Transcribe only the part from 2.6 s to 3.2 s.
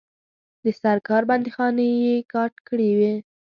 کړي وه.